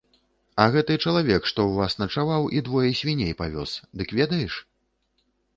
А 0.61 0.63
гэты 0.75 0.95
чалавек, 1.05 1.41
што 1.51 1.59
ў 1.65 1.73
вас 1.83 1.93
начаваў 2.03 2.49
і 2.57 2.63
двое 2.71 2.89
свіней 3.03 3.33
павёз, 3.43 3.77
дык 4.01 4.19
ведаеш? 4.23 4.53